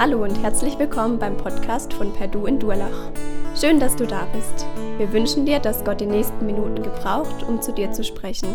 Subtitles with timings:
[0.00, 3.12] Hallo und herzlich willkommen beim Podcast von Perdu in Durlach.
[3.54, 4.64] Schön, dass du da bist.
[4.96, 8.48] Wir wünschen dir, dass Gott die nächsten Minuten gebraucht, um zu dir zu sprechen.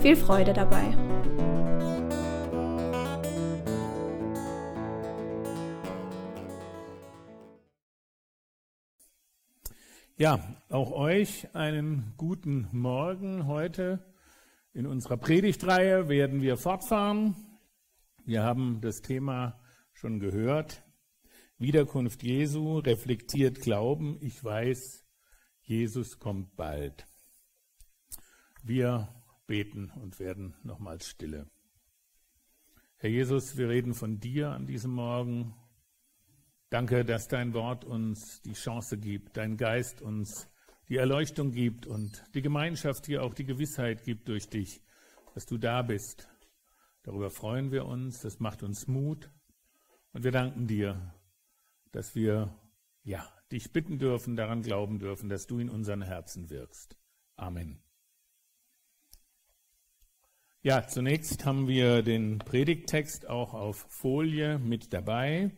[0.00, 0.96] Viel Freude dabei.
[10.16, 10.40] Ja,
[10.70, 14.02] auch euch einen guten Morgen heute.
[14.72, 17.34] In unserer Predigtreihe werden wir fortfahren.
[18.24, 19.60] Wir haben das Thema
[19.92, 20.82] schon gehört.
[21.58, 24.16] Wiederkunft Jesu reflektiert Glauben.
[24.22, 25.04] Ich weiß,
[25.60, 27.06] Jesus kommt bald.
[28.62, 29.14] Wir
[29.46, 31.50] beten und werden nochmals stille.
[32.96, 35.54] Herr Jesus, wir reden von dir an diesem Morgen.
[36.70, 40.48] Danke, dass dein Wort uns die Chance gibt, dein Geist uns
[40.88, 44.82] die Erleuchtung gibt und die Gemeinschaft hier auch die Gewissheit gibt durch dich,
[45.34, 46.28] dass du da bist.
[47.02, 49.30] Darüber freuen wir uns, das macht uns Mut
[50.12, 51.14] und wir danken dir,
[51.92, 52.54] dass wir
[53.02, 56.96] ja, dich bitten dürfen, daran glauben dürfen, dass du in unseren Herzen wirkst.
[57.36, 57.82] Amen.
[60.62, 65.52] Ja, zunächst haben wir den Predigttext auch auf Folie mit dabei.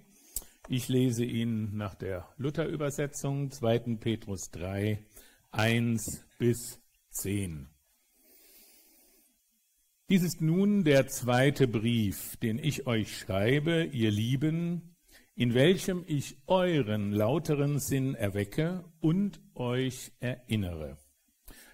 [0.69, 3.97] Ich lese ihn nach der Luther-Übersetzung, 2.
[3.97, 5.05] Petrus 3,
[5.51, 7.69] 1 bis 10.
[10.13, 14.95] Dies ist nun der zweite Brief, den ich euch schreibe, ihr Lieben,
[15.35, 20.99] in welchem ich euren lauteren Sinn erwecke und euch erinnere,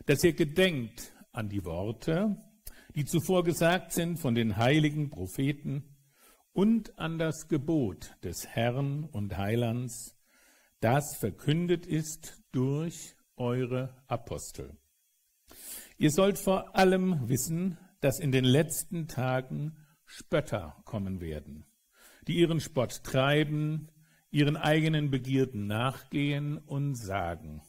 [0.06, 2.36] dass ihr gedenkt an die Worte,
[2.94, 5.96] die zuvor gesagt sind von den heiligen Propheten
[6.52, 10.16] und an das Gebot des Herrn und Heilands,
[10.78, 14.76] das verkündet ist durch eure Apostel.
[15.96, 21.66] Ihr sollt vor allem wissen, dass in den letzten Tagen Spötter kommen werden,
[22.26, 23.90] die ihren Spott treiben,
[24.30, 27.62] ihren eigenen Begierden nachgehen und sagen,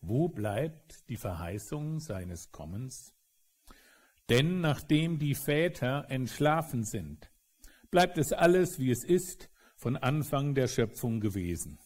[0.00, 3.14] wo bleibt die Verheißung seines Kommens?
[4.28, 7.30] Denn nachdem die Väter entschlafen sind,
[7.90, 11.78] bleibt es alles, wie es ist, von Anfang der Schöpfung gewesen.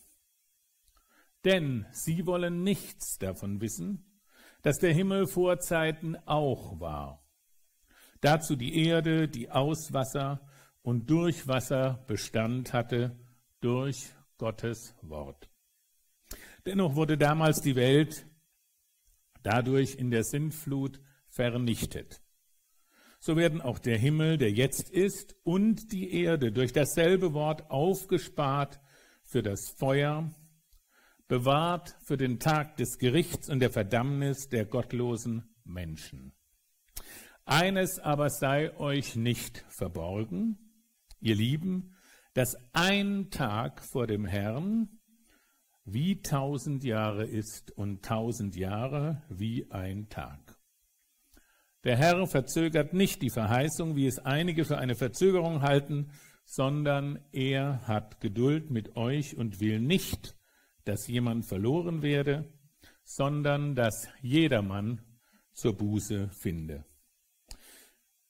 [1.45, 4.21] Denn sie wollen nichts davon wissen,
[4.63, 7.26] dass der Himmel vor Zeiten auch war
[8.27, 10.41] Dazu die Erde, die aus Wasser
[10.83, 13.17] und durch Wasser Bestand hatte,
[13.61, 15.49] durch Gottes Wort.
[16.67, 18.27] Dennoch wurde damals die Welt
[19.45, 22.21] dadurch in der Sintflut vernichtet.
[23.21, 28.81] So werden auch der Himmel, der jetzt ist, und die Erde durch dasselbe Wort aufgespart
[29.23, 30.35] für das Feuer,
[31.29, 36.36] bewahrt für den Tag des Gerichts und der Verdammnis der gottlosen Menschen.
[37.49, 40.59] Eines aber sei euch nicht verborgen,
[41.21, 41.95] ihr Lieben,
[42.35, 44.89] dass ein Tag vor dem Herrn
[45.85, 50.59] wie tausend Jahre ist und tausend Jahre wie ein Tag.
[51.85, 56.11] Der Herr verzögert nicht die Verheißung, wie es einige für eine Verzögerung halten,
[56.45, 60.37] sondern er hat Geduld mit euch und will nicht,
[60.85, 62.53] dass jemand verloren werde,
[63.05, 65.01] sondern dass jedermann
[65.53, 66.85] zur Buße finde.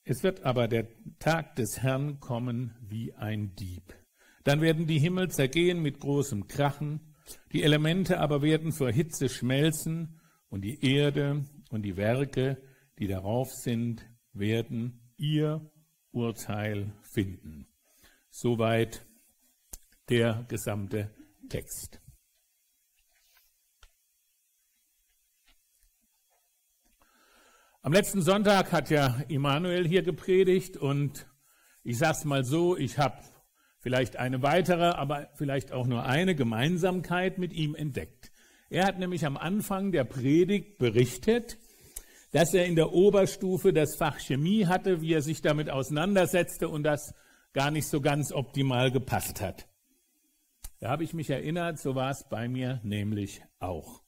[0.08, 0.86] Es wird aber der
[1.18, 3.82] Tag des Herrn kommen wie ein Dieb.
[4.44, 7.00] Dann werden die Himmel zergehen mit großem Krachen,
[7.52, 12.62] die Elemente aber werden vor Hitze schmelzen und die Erde und die Werke,
[13.00, 15.68] die darauf sind, werden ihr
[16.12, 17.66] Urteil finden.
[18.30, 19.04] Soweit
[20.08, 21.10] der gesamte
[21.48, 22.00] Text.
[27.86, 31.28] Am letzten Sonntag hat ja Immanuel hier gepredigt und
[31.84, 33.14] ich sage es mal so, ich habe
[33.78, 38.32] vielleicht eine weitere, aber vielleicht auch nur eine Gemeinsamkeit mit ihm entdeckt.
[38.70, 41.58] Er hat nämlich am Anfang der Predigt berichtet,
[42.32, 46.82] dass er in der Oberstufe das Fach Chemie hatte, wie er sich damit auseinandersetzte und
[46.82, 47.14] das
[47.52, 49.68] gar nicht so ganz optimal gepasst hat.
[50.80, 54.05] Da habe ich mich erinnert, so war es bei mir nämlich auch.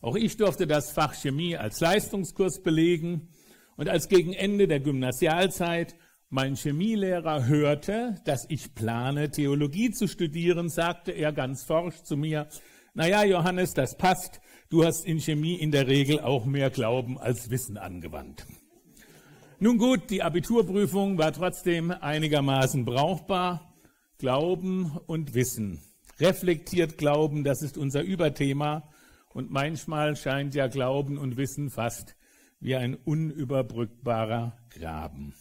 [0.00, 3.28] Auch ich durfte das Fach Chemie als Leistungskurs belegen
[3.76, 5.96] und als gegen Ende der Gymnasialzeit
[6.28, 12.48] mein Chemielehrer hörte, dass ich plane, Theologie zu studieren, sagte er ganz forsch zu mir,
[12.94, 14.40] naja, Johannes, das passt,
[14.70, 18.46] du hast in Chemie in der Regel auch mehr Glauben als Wissen angewandt.
[19.58, 23.74] Nun gut, die Abiturprüfung war trotzdem einigermaßen brauchbar.
[24.18, 25.80] Glauben und Wissen.
[26.18, 28.88] Reflektiert Glauben, das ist unser Überthema.
[29.36, 32.16] Und manchmal scheint ja Glauben und Wissen fast
[32.58, 35.34] wie ein unüberbrückbarer Graben.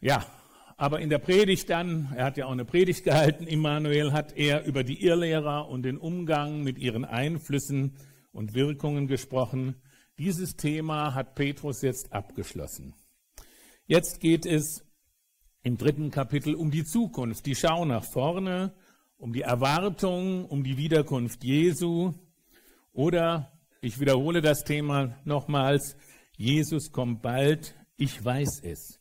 [0.00, 0.26] Ja,
[0.76, 4.64] Aber in der Predigt dann, er hat ja auch eine Predigt gehalten, Immanuel, hat er
[4.64, 7.94] über die Irrlehrer und den Umgang mit ihren Einflüssen
[8.32, 9.80] und Wirkungen gesprochen.
[10.18, 12.96] Dieses Thema hat Petrus jetzt abgeschlossen.
[13.86, 14.84] Jetzt geht es
[15.62, 18.74] im dritten Kapitel um die Zukunft, die Schau nach vorne,
[19.20, 22.14] um die Erwartung, um die Wiederkunft Jesu.
[22.92, 23.52] Oder,
[23.82, 25.96] ich wiederhole das Thema nochmals,
[26.36, 28.98] Jesus kommt bald, ich weiß es.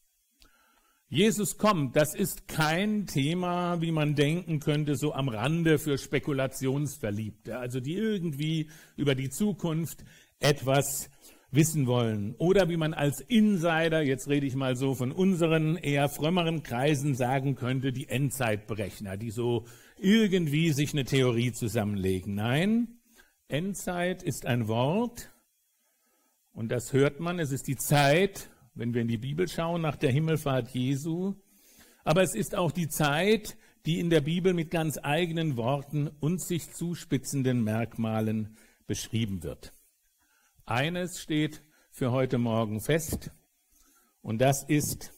[1.07, 7.57] Jesus kommt, das ist kein Thema, wie man denken könnte, so am Rande für Spekulationsverliebte,
[7.57, 10.03] also die irgendwie über die Zukunft
[10.39, 11.09] etwas
[11.51, 12.35] wissen wollen.
[12.37, 17.15] Oder wie man als Insider, jetzt rede ich mal so von unseren eher frömmeren Kreisen
[17.15, 19.65] sagen könnte, die Endzeitberechner, die so
[20.01, 22.35] irgendwie sich eine Theorie zusammenlegen.
[22.35, 22.99] Nein,
[23.47, 25.31] Endzeit ist ein Wort
[26.51, 29.95] und das hört man, es ist die Zeit, wenn wir in die Bibel schauen, nach
[29.95, 31.35] der Himmelfahrt Jesu.
[32.03, 36.41] Aber es ist auch die Zeit, die in der Bibel mit ganz eigenen Worten und
[36.41, 38.57] sich zuspitzenden Merkmalen
[38.87, 39.73] beschrieben wird.
[40.65, 41.61] Eines steht
[41.91, 43.31] für heute Morgen fest,
[44.21, 45.13] und das ist,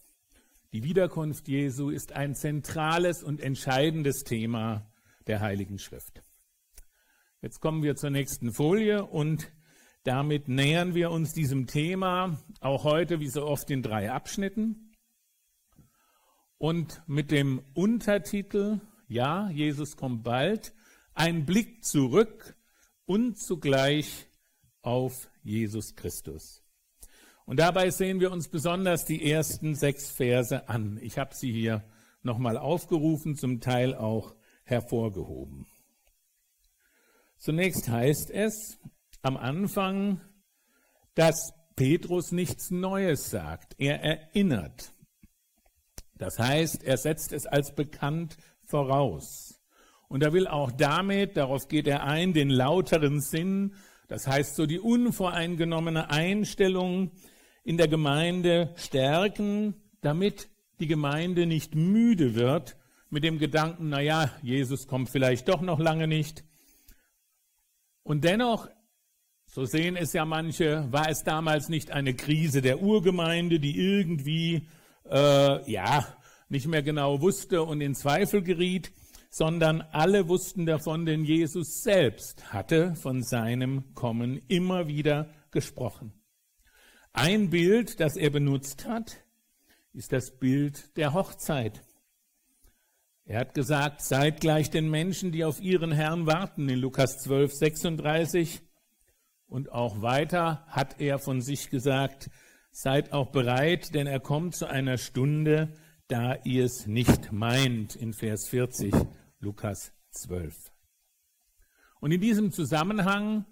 [0.74, 4.90] die Wiederkunft Jesu ist ein zentrales und entscheidendes Thema
[5.28, 6.22] der Heiligen Schrift.
[7.42, 9.52] Jetzt kommen wir zur nächsten Folie und
[10.04, 14.96] damit nähern wir uns diesem Thema auch heute wie so oft in drei Abschnitten.
[16.58, 20.74] Und mit dem Untertitel, ja, Jesus kommt bald,
[21.14, 22.56] ein Blick zurück
[23.06, 24.28] und zugleich
[24.82, 26.61] auf Jesus Christus.
[27.51, 30.98] Und dabei sehen wir uns besonders die ersten sechs Verse an.
[31.01, 31.83] Ich habe sie hier
[32.24, 35.65] nochmal aufgerufen, zum Teil auch hervorgehoben.
[37.38, 38.80] Zunächst heißt es,
[39.21, 40.21] am Anfang,
[41.13, 43.75] dass Petrus nichts Neues sagt.
[43.77, 44.94] Er erinnert.
[46.15, 49.62] Das heißt, er setzt es als bekannt voraus.
[50.07, 53.75] Und er will auch damit, darauf geht er ein, den lauteren Sinn,
[54.07, 57.12] das heißt so die unvoreingenommene Einstellung
[57.63, 60.50] in der Gemeinde stärken, damit
[60.80, 62.78] die Gemeinde nicht müde wird
[63.10, 66.44] mit dem Gedanken, na ja, Jesus kommt vielleicht doch noch lange nicht.
[68.04, 68.68] Und dennoch
[69.54, 74.69] so sehen es ja manche, war es damals nicht eine Krise der Urgemeinde, die irgendwie,
[75.10, 76.08] äh, ja,
[76.48, 78.94] nicht mehr genau wusste und in Zweifel geriet,
[79.30, 86.13] sondern alle wussten davon, denn Jesus selbst hatte von seinem Kommen immer wieder gesprochen.
[87.13, 89.18] Ein Bild, das er benutzt hat,
[89.94, 91.84] ist das Bild der Hochzeit.
[93.25, 97.54] Er hat gesagt, seid gleich den Menschen, die auf ihren Herrn warten, in Lukas 12,
[97.54, 98.62] 36.
[99.48, 102.30] Und auch weiter hat er von sich gesagt,
[102.72, 105.74] seid auch bereit, denn er kommt zu einer Stunde,
[106.08, 108.94] da ihr es nicht meint, in Vers 40,
[109.40, 110.72] Lukas 12.
[112.00, 113.46] Und in diesem Zusammenhang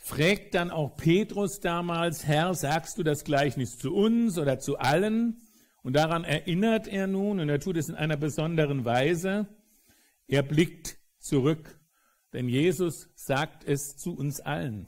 [0.00, 5.40] fragt dann auch Petrus damals, Herr, sagst du das Gleichnis zu uns oder zu allen?
[5.82, 9.46] Und daran erinnert er nun, und er tut es in einer besonderen Weise,
[10.26, 11.80] er blickt zurück
[12.32, 14.86] denn Jesus sagt es zu uns allen.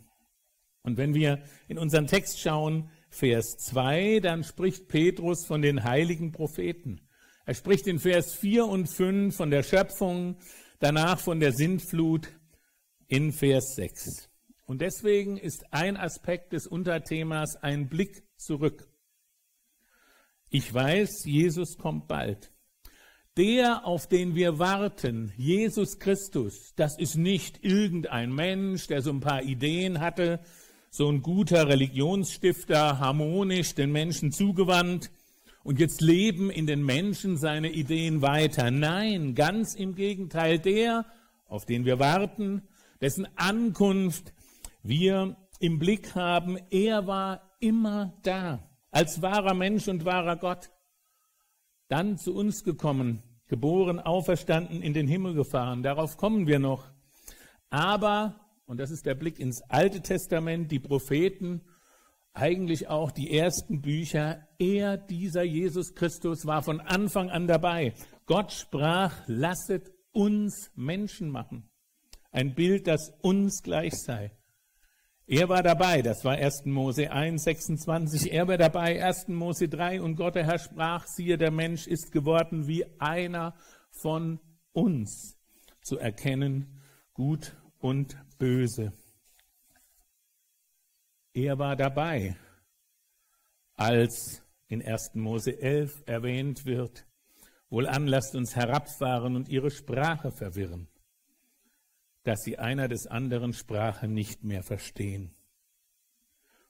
[0.82, 6.32] Und wenn wir in unseren Text schauen, Vers 2, dann spricht Petrus von den heiligen
[6.32, 7.02] Propheten.
[7.44, 10.36] Er spricht in Vers 4 und 5 von der Schöpfung,
[10.78, 12.28] danach von der Sintflut
[13.08, 14.31] in Vers 6.
[14.72, 18.88] Und deswegen ist ein Aspekt des Unterthemas ein Blick zurück.
[20.48, 22.50] Ich weiß, Jesus kommt bald.
[23.36, 29.20] Der, auf den wir warten, Jesus Christus, das ist nicht irgendein Mensch, der so ein
[29.20, 30.40] paar Ideen hatte,
[30.88, 35.10] so ein guter Religionsstifter, harmonisch den Menschen zugewandt
[35.64, 38.70] und jetzt leben in den Menschen seine Ideen weiter.
[38.70, 41.04] Nein, ganz im Gegenteil, der,
[41.46, 42.62] auf den wir warten,
[43.02, 44.32] dessen Ankunft
[44.82, 50.70] wir im Blick haben, er war immer da, als wahrer Mensch und wahrer Gott
[51.88, 55.82] dann zu uns gekommen, geboren, auferstanden, in den Himmel gefahren.
[55.82, 56.90] Darauf kommen wir noch.
[57.70, 61.62] Aber, und das ist der Blick ins Alte Testament, die Propheten,
[62.34, 67.92] eigentlich auch die ersten Bücher, er, dieser Jesus Christus, war von Anfang an dabei.
[68.26, 71.68] Gott sprach, lasset uns Menschen machen.
[72.30, 74.32] Ein Bild, das uns gleich sei.
[75.26, 76.64] Er war dabei, das war 1.
[76.66, 78.32] Mose 1, 26.
[78.32, 79.28] Er war dabei, 1.
[79.28, 80.02] Mose 3.
[80.02, 83.54] Und Gott, der Herr, sprach, siehe, der Mensch ist geworden wie einer
[83.90, 84.40] von
[84.72, 85.38] uns,
[85.82, 86.80] zu erkennen
[87.14, 88.92] gut und böse.
[91.34, 92.36] Er war dabei,
[93.74, 95.14] als in 1.
[95.14, 97.06] Mose 11 erwähnt wird,
[97.70, 100.88] Wohlan lasst uns herabfahren und ihre Sprache verwirren,
[102.24, 105.34] dass sie einer des anderen Sprache nicht mehr verstehen.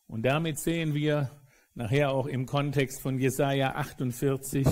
[0.06, 1.30] Und damit sehen wir
[1.74, 4.66] nachher auch im Kontext von Jesaja 48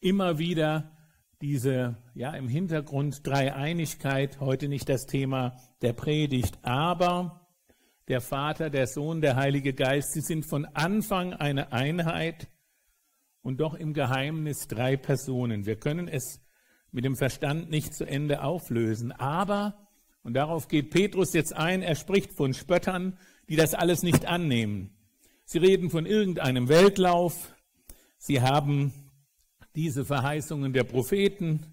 [0.00, 0.96] immer wieder
[1.40, 7.48] diese, ja, im Hintergrund Dreieinigkeit, heute nicht das Thema der Predigt, aber
[8.08, 12.48] der Vater, der Sohn, der Heilige Geist, sie sind von Anfang eine Einheit
[13.42, 15.66] und doch im Geheimnis drei Personen.
[15.66, 16.40] Wir können es
[16.92, 19.81] mit dem Verstand nicht zu Ende auflösen, aber,
[20.22, 24.90] und darauf geht Petrus jetzt ein, er spricht von Spöttern, die das alles nicht annehmen.
[25.44, 27.54] Sie reden von irgendeinem Weltlauf,
[28.18, 28.92] sie haben
[29.74, 31.72] diese Verheißungen der Propheten,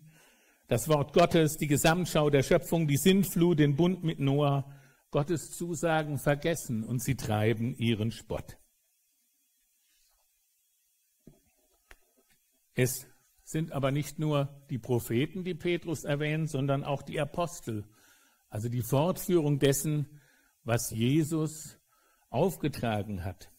[0.67, 4.71] das Wort Gottes, die Gesamtschau der Schöpfung, die Sintflut, den Bund mit Noah,
[5.11, 8.57] Gottes Zusagen vergessen und sie treiben ihren Spott.
[12.75, 13.07] Es
[13.43, 17.83] sind aber nicht nur die Propheten, die Petrus erwähnt, sondern auch die Apostel,
[18.49, 20.19] also die Fortführung dessen,
[20.63, 21.79] was Jesus
[22.29, 23.51] aufgetragen hat.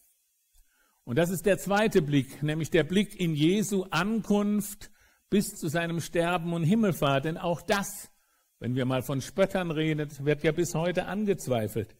[1.05, 4.91] Und das ist der zweite Blick, nämlich der Blick in Jesu Ankunft
[5.29, 7.25] bis zu seinem Sterben und Himmelfahrt.
[7.25, 8.11] Denn auch das,
[8.59, 11.97] wenn wir mal von Spöttern reden, wird ja bis heute angezweifelt.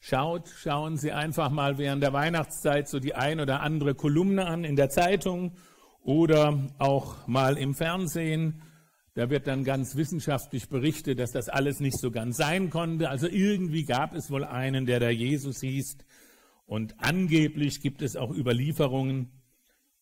[0.00, 4.64] Schaut, schauen Sie einfach mal während der Weihnachtszeit so die ein oder andere Kolumne an
[4.64, 5.56] in der Zeitung
[6.02, 8.62] oder auch mal im Fernsehen.
[9.14, 13.10] Da wird dann ganz wissenschaftlich berichtet, dass das alles nicht so ganz sein konnte.
[13.10, 15.98] Also irgendwie gab es wohl einen, der da Jesus hieß,
[16.64, 19.30] und angeblich gibt es auch Überlieferungen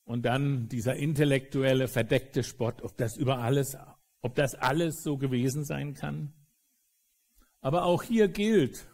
[0.04, 3.76] und dann dieser intellektuelle, verdeckte Spott, ob das über alles,
[4.20, 6.32] ob das alles so gewesen sein kann.
[7.60, 8.86] Aber auch hier gilt,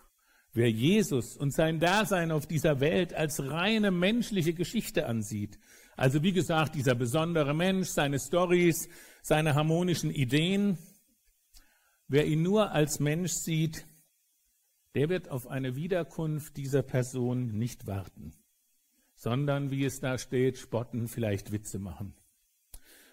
[0.54, 5.58] wer Jesus und sein Dasein auf dieser Welt als reine menschliche Geschichte ansieht,
[5.96, 8.88] also wie gesagt, dieser besondere Mensch, seine Stories,
[9.26, 10.78] seine harmonischen Ideen,
[12.06, 13.85] wer ihn nur als Mensch sieht,
[14.95, 18.35] der wird auf eine Wiederkunft dieser Person nicht warten,
[19.16, 22.14] sondern, wie es da steht, spotten, vielleicht Witze machen.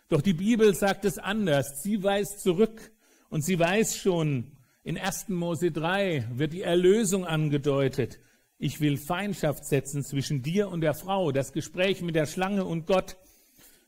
[0.07, 1.81] Doch die Bibel sagt es anders.
[1.81, 2.91] Sie weist zurück
[3.29, 4.51] und sie weiß schon,
[4.83, 5.29] in 1.
[5.29, 8.19] Mose 3 wird die Erlösung angedeutet.
[8.59, 12.85] Ich will Feindschaft setzen zwischen dir und der Frau, das Gespräch mit der Schlange und
[12.85, 13.17] Gott,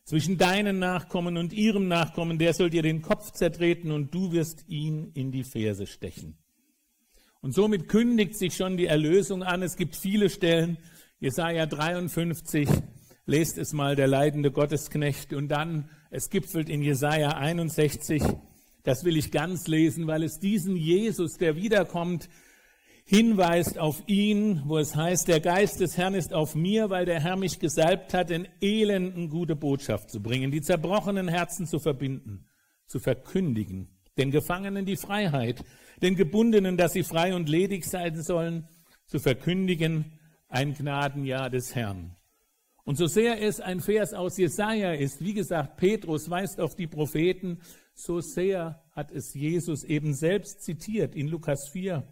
[0.06, 4.64] zwischen deinen Nachkommen und ihrem Nachkommen, der soll dir den Kopf zertreten und du wirst
[4.68, 6.38] ihn in die Ferse stechen.
[7.42, 9.62] Und somit kündigt sich schon die Erlösung an.
[9.62, 10.78] Es gibt viele Stellen.
[11.20, 12.68] Jesaja 53,
[13.26, 15.34] lest es mal, der leidende Gottesknecht.
[15.34, 18.22] Und dann, es gipfelt in Jesaja 61.
[18.84, 22.30] Das will ich ganz lesen, weil es diesen Jesus, der wiederkommt,
[23.06, 27.22] hinweist auf ihn, wo es heißt, der Geist des Herrn ist auf mir, weil der
[27.22, 32.48] Herr mich gesalbt hat, den Elenden gute Botschaft zu bringen, die zerbrochenen Herzen zu verbinden,
[32.88, 35.64] zu verkündigen, den Gefangenen die Freiheit,
[36.02, 38.68] den Gebundenen, dass sie frei und ledig sein sollen,
[39.06, 42.16] zu verkündigen ein Gnadenjahr des Herrn.
[42.86, 46.88] Und so sehr es ein Vers aus Jesaja ist, wie gesagt, Petrus weist auf die
[46.88, 47.60] Propheten,
[47.94, 52.04] so sehr hat es Jesus eben selbst zitiert in Lukas 4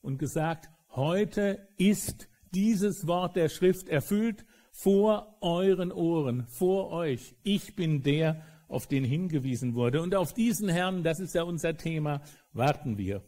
[0.00, 7.34] und gesagt, heute ist dieses Wort der Schrift erfüllt vor euren Ohren, vor euch.
[7.42, 10.02] Ich bin der, auf den hingewiesen wurde.
[10.02, 12.20] Und auf diesen Herrn, das ist ja unser Thema,
[12.52, 13.22] warten wir.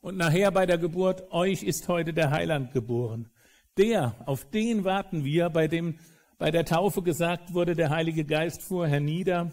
[0.00, 3.28] Und nachher bei der Geburt, euch ist heute der Heiland geboren.
[3.76, 5.98] Der, auf den warten wir, bei dem
[6.38, 9.52] bei der Taufe gesagt wurde, der Heilige Geist fuhr hernieder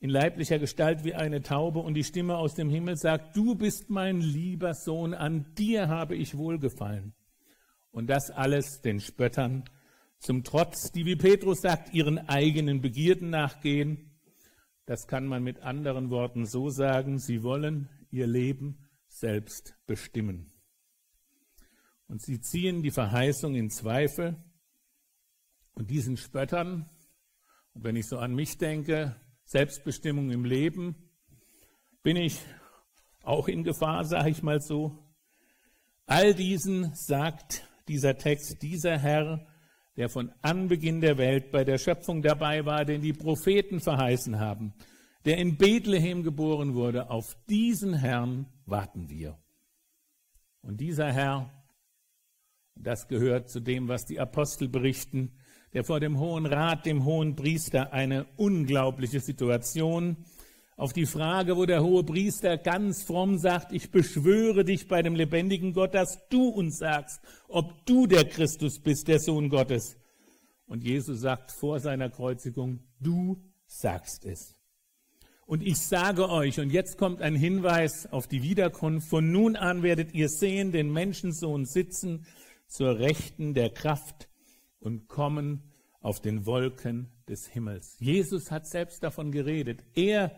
[0.00, 3.90] in leiblicher Gestalt wie eine Taube und die Stimme aus dem Himmel sagt, du bist
[3.90, 7.14] mein lieber Sohn, an dir habe ich wohlgefallen.
[7.90, 9.64] Und das alles den Spöttern
[10.18, 14.08] zum Trotz, die, wie Petrus sagt, ihren eigenen Begierden nachgehen
[14.88, 20.50] das kann man mit anderen Worten so sagen, sie wollen ihr Leben selbst bestimmen.
[22.06, 24.42] Und sie ziehen die Verheißung in Zweifel
[25.74, 26.88] und diesen Spöttern,
[27.74, 29.14] und wenn ich so an mich denke,
[29.48, 30.94] Selbstbestimmung im Leben,
[32.02, 32.38] bin ich
[33.22, 34.98] auch in Gefahr, sage ich mal so.
[36.04, 39.46] All diesen sagt dieser Text, dieser Herr,
[39.96, 44.74] der von Anbeginn der Welt bei der Schöpfung dabei war, den die Propheten verheißen haben,
[45.24, 49.38] der in Bethlehem geboren wurde, auf diesen Herrn warten wir.
[50.60, 51.50] Und dieser Herr,
[52.74, 55.32] das gehört zu dem, was die Apostel berichten,
[55.74, 60.16] der vor dem Hohen Rat, dem Hohen Priester, eine unglaubliche Situation
[60.76, 65.16] auf die Frage, wo der hohe Priester ganz fromm sagt, ich beschwöre dich bei dem
[65.16, 69.96] lebendigen Gott, dass du uns sagst, ob du der Christus bist, der Sohn Gottes.
[70.66, 74.54] Und Jesus sagt vor seiner Kreuzigung, du sagst es.
[75.46, 79.82] Und ich sage euch, und jetzt kommt ein Hinweis auf die Wiederkunft, von nun an
[79.82, 82.26] werdet ihr sehen den Menschensohn sitzen
[82.68, 84.27] zur Rechten der Kraft
[84.80, 85.62] und kommen
[86.00, 87.96] auf den Wolken des Himmels.
[87.98, 89.84] Jesus hat selbst davon geredet.
[89.94, 90.32] Er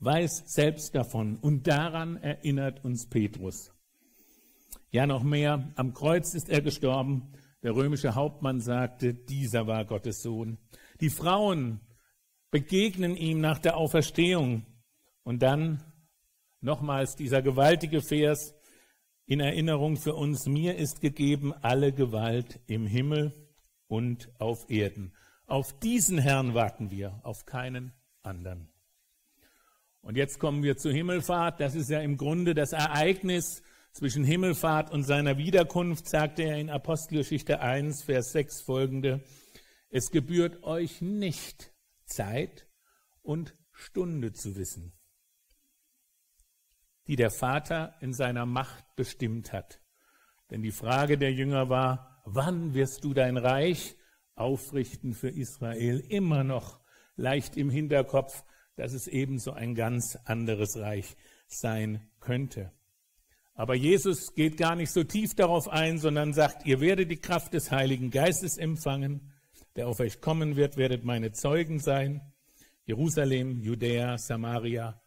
[0.00, 3.72] weiß selbst davon und daran erinnert uns Petrus.
[4.90, 7.32] Ja, noch mehr, am Kreuz ist er gestorben.
[7.62, 10.58] Der römische Hauptmann sagte, dieser war Gottes Sohn.
[11.00, 11.80] Die Frauen
[12.50, 14.66] begegnen ihm nach der Auferstehung.
[15.22, 15.82] Und dann
[16.60, 18.54] nochmals dieser gewaltige Vers
[19.26, 23.32] in Erinnerung für uns, mir ist gegeben alle Gewalt im Himmel
[23.88, 25.12] und auf Erden.
[25.46, 28.68] Auf diesen Herrn warten wir, auf keinen anderen.
[30.00, 31.60] Und jetzt kommen wir zur Himmelfahrt.
[31.60, 33.62] Das ist ja im Grunde das Ereignis
[33.92, 39.22] zwischen Himmelfahrt und seiner Wiederkunft, sagte er in Apostelgeschichte 1, Vers 6 folgende.
[39.90, 41.72] Es gebührt euch nicht,
[42.04, 42.66] Zeit
[43.22, 44.92] und Stunde zu wissen,
[47.06, 49.80] die der Vater in seiner Macht bestimmt hat.
[50.50, 53.96] Denn die Frage der Jünger war, wann wirst du dein Reich
[54.34, 56.00] aufrichten für Israel?
[56.00, 56.80] Immer noch
[57.16, 58.44] leicht im Hinterkopf,
[58.76, 61.16] dass es ebenso ein ganz anderes Reich
[61.46, 62.72] sein könnte.
[63.54, 67.54] Aber Jesus geht gar nicht so tief darauf ein, sondern sagt, ihr werdet die Kraft
[67.54, 69.30] des Heiligen Geistes empfangen
[69.76, 72.20] der auf euch kommen wird, werdet meine Zeugen sein.
[72.86, 75.00] Jerusalem, Judäa, Samaria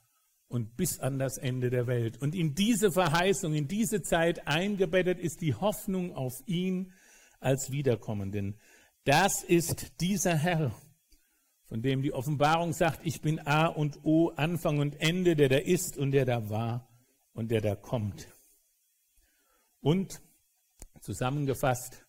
[0.47, 2.21] und bis an das Ende der Welt.
[2.21, 6.91] Und in diese Verheißung, in diese Zeit eingebettet ist die Hoffnung auf ihn
[7.39, 8.60] als Wiederkommenden.
[9.03, 10.75] Das ist dieser Herr,
[11.65, 15.58] von dem die Offenbarung sagt, ich bin A und O, Anfang und Ende, der da
[15.58, 16.89] ist und der da war
[17.34, 18.27] und der da kommt.
[19.82, 20.22] Und
[21.01, 22.05] zusammengefasst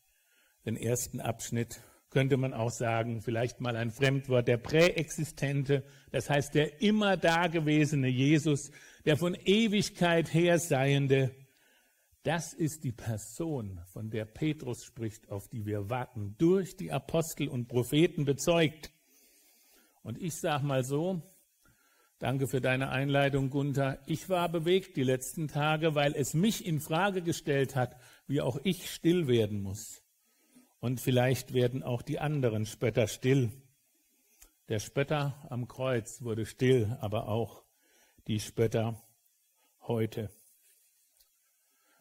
[0.64, 6.54] den ersten Abschnitt könnte man auch sagen, vielleicht mal ein Fremdwort, der präexistente, das heißt
[6.54, 8.70] der immer dagewesene Jesus,
[9.04, 11.34] der von Ewigkeit her seiende,
[12.24, 17.48] das ist die Person, von der Petrus spricht, auf die wir warten, durch die Apostel
[17.48, 18.92] und Propheten bezeugt.
[20.02, 21.22] Und ich sage mal so,
[22.18, 24.00] danke für deine Einleitung, Gunther.
[24.06, 28.58] Ich war bewegt die letzten Tage, weil es mich in Frage gestellt hat, wie auch
[28.64, 30.02] ich still werden muss.
[30.80, 33.50] Und vielleicht werden auch die anderen Spötter still.
[34.68, 37.64] Der Spötter am Kreuz wurde still, aber auch
[38.26, 39.02] die Spötter
[39.80, 40.30] heute.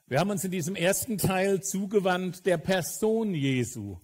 [0.10, 3.98] Wir haben uns in diesem ersten Teil zugewandt der Person Jesu,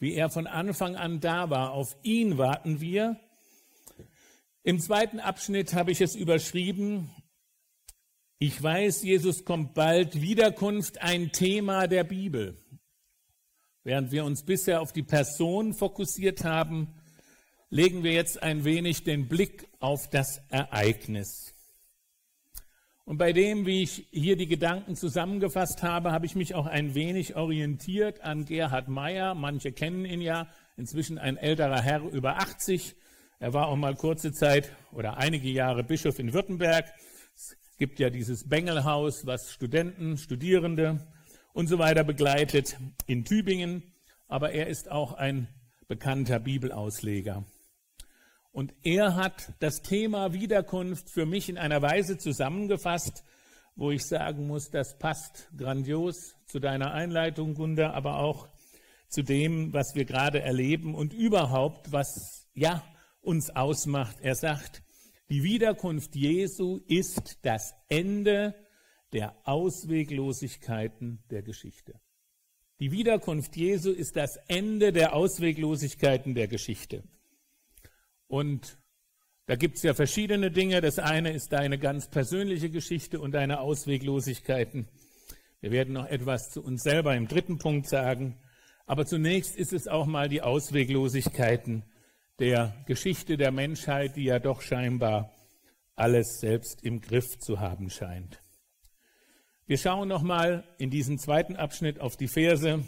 [0.00, 1.70] wie er von Anfang an da war.
[1.70, 3.20] Auf ihn warten wir.
[4.64, 7.12] Im zweiten Abschnitt habe ich es überschrieben.
[8.40, 10.20] Ich weiß, Jesus kommt bald.
[10.20, 12.60] Wiederkunft, ein Thema der Bibel.
[13.84, 16.92] Während wir uns bisher auf die Person fokussiert haben,
[17.70, 21.55] legen wir jetzt ein wenig den Blick auf das Ereignis.
[23.08, 26.96] Und bei dem, wie ich hier die Gedanken zusammengefasst habe, habe ich mich auch ein
[26.96, 29.36] wenig orientiert an Gerhard Meyer.
[29.36, 32.96] Manche kennen ihn ja, inzwischen ein älterer Herr über 80.
[33.38, 36.86] Er war auch mal kurze Zeit oder einige Jahre Bischof in Württemberg.
[37.36, 41.06] Es gibt ja dieses Bengelhaus, was Studenten, Studierende
[41.52, 43.84] und so weiter begleitet in Tübingen,
[44.26, 45.46] aber er ist auch ein
[45.86, 47.44] bekannter Bibelausleger.
[48.56, 53.22] Und er hat das Thema Wiederkunft für mich in einer Weise zusammengefasst,
[53.74, 58.48] wo ich sagen muss, das passt grandios zu deiner Einleitung, Gunda, aber auch
[59.10, 62.82] zu dem, was wir gerade erleben und überhaupt, was ja
[63.20, 64.16] uns ausmacht.
[64.22, 64.82] Er sagt,
[65.28, 68.54] die Wiederkunft Jesu ist das Ende
[69.12, 72.00] der Ausweglosigkeiten der Geschichte.
[72.80, 77.04] Die Wiederkunft Jesu ist das Ende der Ausweglosigkeiten der Geschichte.
[78.28, 78.78] Und
[79.46, 80.80] da gibt es ja verschiedene Dinge.
[80.80, 84.88] Das eine ist deine ganz persönliche Geschichte und deine Ausweglosigkeiten.
[85.60, 88.36] Wir werden noch etwas zu uns selber im dritten Punkt sagen.
[88.86, 91.84] Aber zunächst ist es auch mal die Ausweglosigkeiten
[92.38, 95.32] der Geschichte der Menschheit, die ja doch scheinbar
[95.94, 98.42] alles selbst im Griff zu haben scheint.
[99.66, 102.84] Wir schauen nochmal in diesem zweiten Abschnitt auf die Verse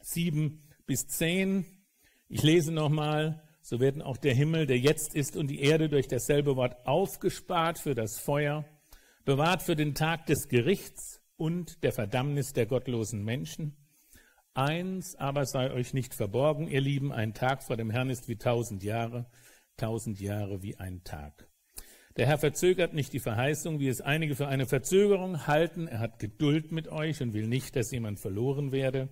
[0.00, 1.64] 7 bis 10.
[2.28, 6.08] Ich lese nochmal, so werden auch der Himmel, der jetzt ist, und die Erde durch
[6.08, 8.64] dasselbe Wort aufgespart für das Feuer,
[9.24, 13.76] bewahrt für den Tag des Gerichts und der Verdammnis der gottlosen Menschen.
[14.54, 18.36] Eins aber sei euch nicht verborgen, ihr Lieben, ein Tag vor dem Herrn ist wie
[18.36, 19.26] tausend Jahre,
[19.76, 21.48] tausend Jahre wie ein Tag.
[22.16, 25.88] Der Herr verzögert nicht die Verheißung, wie es einige für eine Verzögerung halten.
[25.88, 29.08] Er hat Geduld mit euch und will nicht, dass jemand verloren werde,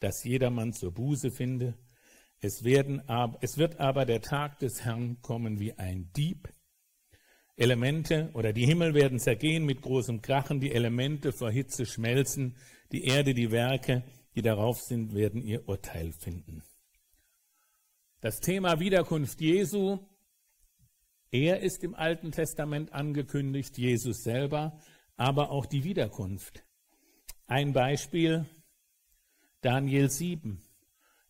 [0.00, 1.78] dass jedermann zur Buße finde.
[2.44, 3.00] Es, werden,
[3.40, 6.52] es wird aber der Tag des Herrn kommen wie ein Dieb.
[7.56, 12.54] Elemente oder die Himmel werden zergehen mit großem Krachen, die Elemente vor Hitze schmelzen,
[12.92, 14.04] die Erde, die Werke,
[14.34, 16.62] die darauf sind, werden ihr Urteil finden.
[18.20, 20.00] Das Thema Wiederkunft Jesu,
[21.30, 24.78] er ist im Alten Testament angekündigt, Jesus selber,
[25.16, 26.62] aber auch die Wiederkunft.
[27.46, 28.44] Ein Beispiel,
[29.62, 30.63] Daniel 7.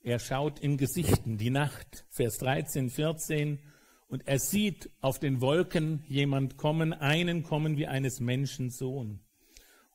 [0.06, 3.58] Er schaut in Gesichten die Nacht, Vers 13, 14,
[4.06, 9.20] und er sieht auf den Wolken jemand kommen, einen kommen wie eines Menschen Sohn.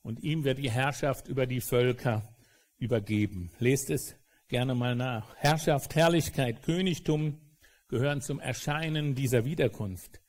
[0.02, 2.36] Und ihm wird die Herrschaft über die Völker
[2.80, 3.52] übergeben.
[3.60, 4.16] Lest es
[4.48, 5.36] gerne mal nach.
[5.36, 7.40] Herrschaft, Herrlichkeit, Königtum
[7.88, 10.22] gehören zum Erscheinen dieser Wiederkunft.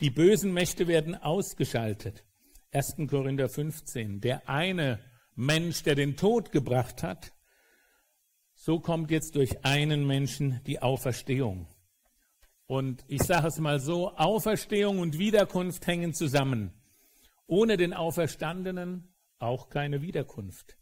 [0.00, 2.24] Die bösen Mächte werden ausgeschaltet.
[2.70, 3.08] 1.
[3.08, 4.20] Korinther 15.
[4.20, 5.00] Der eine
[5.34, 7.33] Mensch, der den Tod gebracht hat,
[8.64, 11.66] so kommt jetzt durch einen Menschen die Auferstehung.
[12.64, 16.72] Und ich sage es mal so, Auferstehung und Wiederkunft hängen zusammen.
[17.46, 20.78] Ohne den Auferstandenen auch keine Wiederkunft.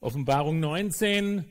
[0.00, 1.44] Offenbarung 19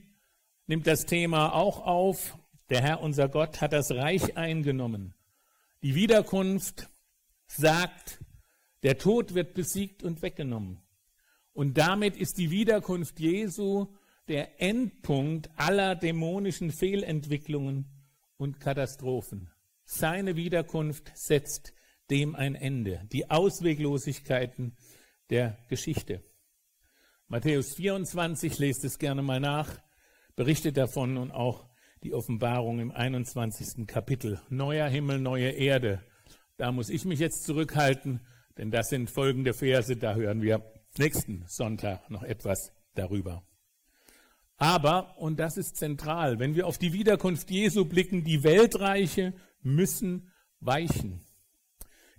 [0.65, 2.37] nimmt das Thema auch auf.
[2.69, 5.13] Der Herr, unser Gott, hat das Reich eingenommen.
[5.81, 6.89] Die Wiederkunft
[7.45, 8.19] sagt,
[8.83, 10.81] der Tod wird besiegt und weggenommen.
[11.53, 13.87] Und damit ist die Wiederkunft Jesu
[14.27, 17.85] der Endpunkt aller dämonischen Fehlentwicklungen
[18.37, 19.51] und Katastrophen.
[19.85, 21.73] Seine Wiederkunft setzt
[22.09, 23.07] dem ein Ende.
[23.11, 24.75] Die Ausweglosigkeiten
[25.29, 26.23] der Geschichte.
[27.27, 29.81] Matthäus 24, lest es gerne mal nach,
[30.35, 31.67] berichtet davon und auch
[32.03, 33.87] die Offenbarung im 21.
[33.87, 34.41] Kapitel.
[34.49, 36.03] Neuer Himmel, neue Erde.
[36.57, 38.21] Da muss ich mich jetzt zurückhalten,
[38.57, 40.63] denn das sind folgende Verse, da hören wir
[40.97, 43.46] nächsten Sonntag noch etwas darüber.
[44.57, 50.31] Aber, und das ist zentral, wenn wir auf die Wiederkunft Jesu blicken, die Weltreiche müssen
[50.59, 51.21] weichen.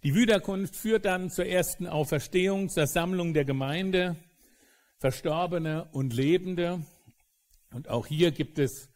[0.04, 4.16] Die Wiederkunft führt dann zur ersten Auferstehung, zur Sammlung der Gemeinde,
[4.98, 6.84] Verstorbene und Lebende.
[7.72, 8.88] Und auch hier gibt es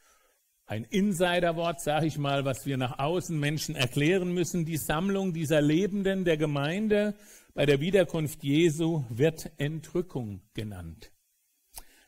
[0.67, 4.65] ein Insiderwort, sage ich mal, was wir nach außen Menschen erklären müssen.
[4.65, 7.15] Die Sammlung dieser Lebenden der Gemeinde
[7.55, 11.13] bei der Wiederkunft Jesu wird Entrückung genannt.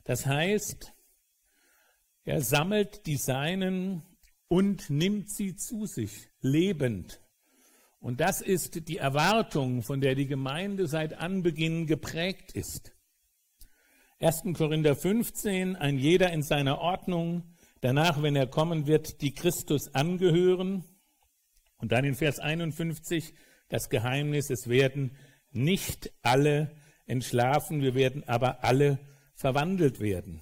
[0.05, 0.94] Das heißt,
[2.25, 4.03] er sammelt die Seinen
[4.49, 7.21] und nimmt sie zu sich, lebend.
[8.01, 12.93] Und das ist die Erwartung, von der die Gemeinde seit Anbeginn geprägt ist.
[14.21, 14.57] 1.
[14.57, 20.85] Korinther 15, ein jeder in seiner Ordnung, danach, wenn er kommen wird, die Christus angehören.
[21.79, 23.35] Und dann in Vers 51
[23.69, 25.17] das Geheimnis, es werden
[25.51, 26.75] nicht alle
[27.07, 28.99] entschlafen, wir werden aber alle
[29.35, 30.41] verwandelt werden.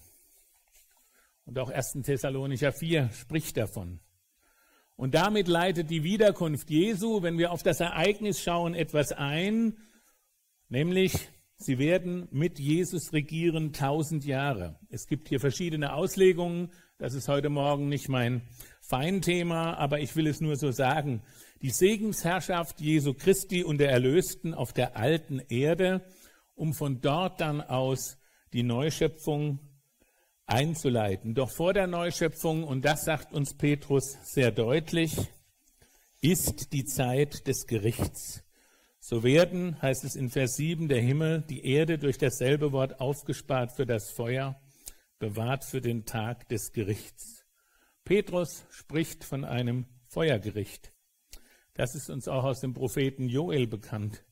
[1.45, 2.03] Und auch 1.
[2.05, 4.01] Thessalonicher 4 spricht davon.
[4.97, 9.77] Und damit leitet die Wiederkunft Jesu, wenn wir auf das Ereignis schauen, etwas ein,
[10.69, 14.79] nämlich sie werden mit Jesus regieren tausend Jahre.
[14.91, 18.43] Es gibt hier verschiedene Auslegungen, das ist heute Morgen nicht mein
[18.81, 21.23] Feinthema, aber ich will es nur so sagen.
[21.63, 26.05] Die Segensherrschaft Jesu Christi und der Erlösten auf der alten Erde,
[26.55, 28.19] um von dort dann aus
[28.53, 29.59] die Neuschöpfung
[30.47, 31.35] einzuleiten.
[31.35, 35.17] Doch vor der Neuschöpfung, und das sagt uns Petrus sehr deutlich,
[36.21, 38.45] ist die Zeit des Gerichts.
[39.01, 43.73] So werden, heißt es in Vers 7, der Himmel, die Erde durch dasselbe Wort aufgespart
[43.73, 44.61] für das Feuer,
[45.19, 47.45] bewahrt für den Tag des Gerichts.
[48.05, 50.93] Petrus spricht von einem Feuergericht.
[51.75, 54.25] Das ist uns auch aus dem Propheten Joel bekannt.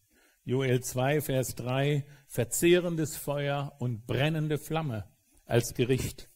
[0.44, 5.08] Joel 2, Vers 3, verzehrendes Feuer und brennende Flamme
[5.50, 6.28] als Gericht.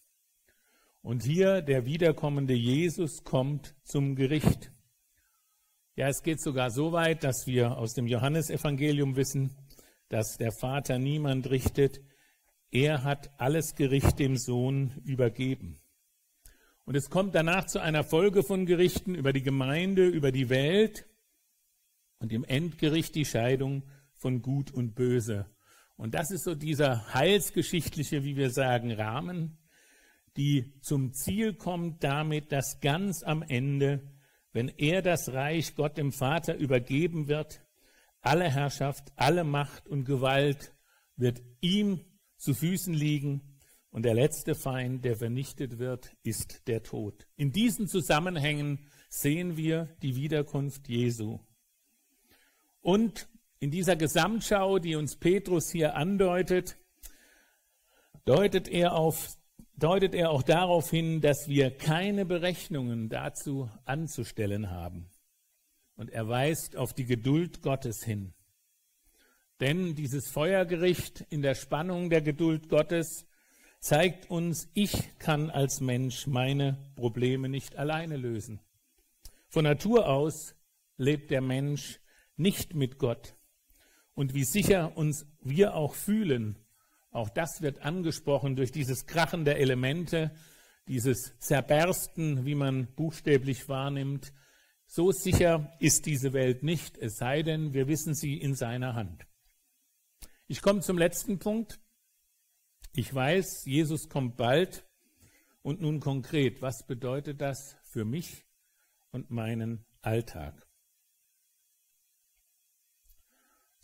[1.00, 4.72] Und hier der wiederkommende Jesus kommt zum Gericht.
[5.96, 9.56] Ja, es geht sogar so weit, dass wir aus dem Johannesevangelium wissen,
[10.08, 12.00] dass der Vater niemand richtet.
[12.70, 15.80] Er hat alles Gericht dem Sohn übergeben.
[16.84, 21.06] Und es kommt danach zu einer Folge von Gerichten über die Gemeinde, über die Welt
[22.18, 25.53] und im Endgericht die Scheidung von Gut und Böse.
[25.96, 29.58] Und das ist so dieser heilsgeschichtliche, wie wir sagen, Rahmen,
[30.36, 34.02] die zum Ziel kommt damit, dass ganz am Ende,
[34.52, 37.60] wenn er das Reich Gott dem Vater übergeben wird,
[38.20, 40.72] alle Herrschaft, alle Macht und Gewalt
[41.16, 42.00] wird ihm
[42.36, 43.58] zu Füßen liegen
[43.90, 47.28] und der letzte Feind, der vernichtet wird, ist der Tod.
[47.36, 51.38] In diesen Zusammenhängen sehen wir die Wiederkunft Jesu.
[52.80, 53.28] Und
[53.60, 56.76] in dieser Gesamtschau, die uns Petrus hier andeutet,
[58.24, 59.36] deutet er auf
[59.76, 65.10] deutet er auch darauf hin, dass wir keine Berechnungen dazu anzustellen haben.
[65.96, 68.34] Und er weist auf die Geduld Gottes hin.
[69.60, 73.26] Denn dieses Feuergericht in der Spannung der Geduld Gottes
[73.80, 78.60] zeigt uns, ich kann als Mensch meine Probleme nicht alleine lösen.
[79.48, 80.56] Von Natur aus
[80.96, 82.00] lebt der Mensch
[82.36, 83.36] nicht mit Gott.
[84.14, 86.58] Und wie sicher uns wir auch fühlen,
[87.10, 90.34] auch das wird angesprochen durch dieses Krachen der Elemente,
[90.88, 94.32] dieses Zerbersten, wie man buchstäblich wahrnimmt.
[94.86, 99.26] So sicher ist diese Welt nicht, es sei denn, wir wissen sie in seiner Hand.
[100.46, 101.80] Ich komme zum letzten Punkt.
[102.92, 104.84] Ich weiß, Jesus kommt bald.
[105.62, 108.44] Und nun konkret, was bedeutet das für mich
[109.10, 110.68] und meinen Alltag?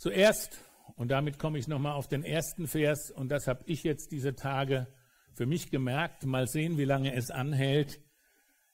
[0.01, 0.65] Zuerst,
[0.97, 4.35] und damit komme ich nochmal auf den ersten Vers, und das habe ich jetzt diese
[4.35, 4.87] Tage
[5.35, 8.01] für mich gemerkt, mal sehen, wie lange es anhält.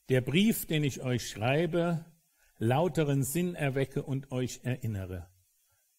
[0.08, 2.04] Der Brief, den ich euch schreibe,
[2.58, 5.28] lauteren Sinn erwecke und euch erinnere.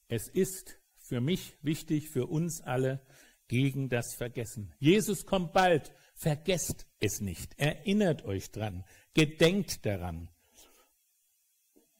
[0.08, 3.02] Es ist für mich wichtig, für uns alle,
[3.50, 4.74] gegen das Vergessen.
[4.80, 10.30] Jesus kommt bald, vergesst es nicht, erinnert euch dran, gedenkt daran.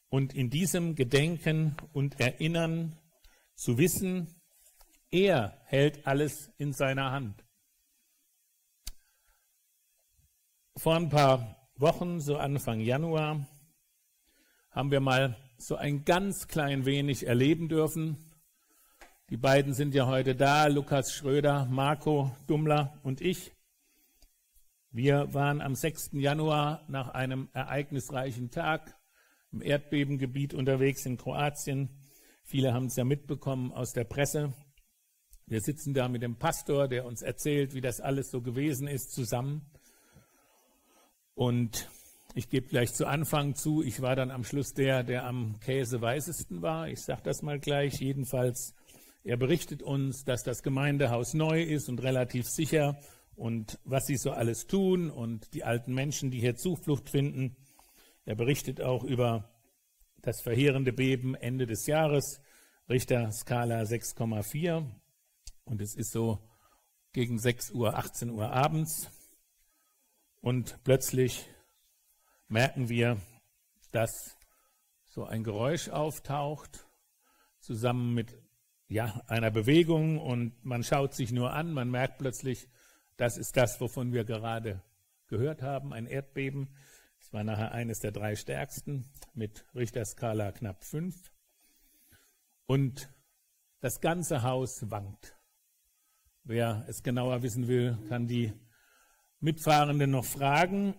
[0.08, 2.98] Und in diesem Gedenken und Erinnern
[3.58, 4.40] zu wissen,
[5.12, 7.44] er hält alles in seiner Hand.
[10.78, 13.48] Vor ein paar Wochen, so Anfang Januar,
[14.70, 18.18] haben wir mal so ein ganz klein wenig erleben dürfen.
[19.32, 23.54] Die beiden sind ja heute da, Lukas Schröder, Marco Dummler und ich.
[24.92, 26.12] Wir waren am 6.
[26.14, 28.96] Januar nach einem ereignisreichen Tag
[29.52, 31.97] im Erdbebengebiet unterwegs in Kroatien
[32.50, 34.54] Viele haben es ja mitbekommen aus der Presse.
[35.48, 39.12] Wir sitzen da mit dem Pastor, der uns erzählt, wie das alles so gewesen ist,
[39.12, 39.70] zusammen.
[41.36, 41.90] Und
[42.36, 46.62] ich gebe gleich zu Anfang zu, ich war dann am Schluss der, der am käseweißesten
[46.62, 46.88] war.
[46.88, 48.00] Ich sage das mal gleich.
[48.00, 48.74] Jedenfalls,
[49.26, 52.98] er berichtet uns, dass das Gemeindehaus neu ist und relativ sicher
[53.36, 57.58] und was sie so alles tun und die alten Menschen, die hier Zuflucht finden.
[58.24, 59.50] Er berichtet auch über
[60.22, 62.42] das verheerende Beben Ende des Jahres,
[62.90, 64.86] Richterskala 6,4
[65.66, 66.40] und es ist so
[67.12, 69.10] gegen 6 Uhr, 18 Uhr abends.
[70.40, 71.50] Und plötzlich
[72.48, 73.18] merken wir,
[73.92, 74.38] dass
[75.04, 76.88] so ein Geräusch auftaucht,
[77.60, 78.36] zusammen mit
[78.88, 80.20] ja, einer Bewegung.
[80.20, 82.70] Und man schaut sich nur an, man merkt plötzlich,
[83.18, 84.84] das ist das, wovon wir gerade
[85.28, 86.70] gehört haben, ein Erdbeben.
[87.28, 91.34] Es war nachher eines der drei stärksten mit Richterskala knapp fünf.
[92.68, 93.10] Und
[93.82, 95.38] das ganze Haus wankt.
[96.46, 98.54] Wer es genauer wissen will, kann die
[99.42, 100.96] Mitfahrenden noch fragen.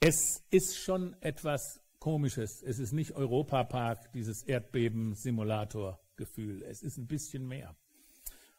[0.00, 2.62] Es ist schon etwas Komisches.
[2.62, 6.62] Es ist nicht Europapark, dieses Erdbeben-Simulator-Gefühl.
[6.62, 7.76] Es ist ein bisschen mehr.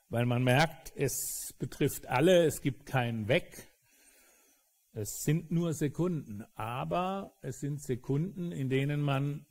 [0.09, 3.67] Weil man merkt, es betrifft alle, es gibt keinen Weg.
[4.97, 9.45] Es sind nur Sekunden, aber es sind Sekunden, in denen man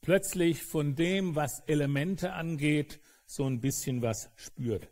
[0.00, 4.88] plötzlich von dem, was Elemente angeht, so ein bisschen was spürt.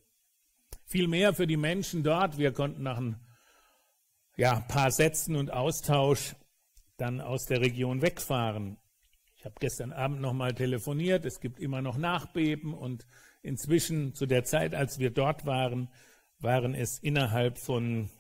[0.85, 2.38] Viel mehr für die Menschen dort.
[2.38, 3.20] Wir konnten nach ein
[4.37, 6.35] ja, paar Sätzen und Austausch
[6.96, 8.78] dann aus der Region wegfahren.
[9.37, 11.24] Ich habe gestern Abend nochmal telefoniert.
[11.24, 13.07] Es gibt immer noch Nachbeben und
[13.42, 15.88] inzwischen zu der Zeit, als wir dort waren,
[16.40, 18.11] waren es innerhalb von